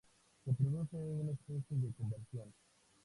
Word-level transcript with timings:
Se 0.43 0.51
produce 0.53 0.95
una 0.97 1.33
especie 1.33 1.77
de 1.77 1.93
conversión. 1.93 2.51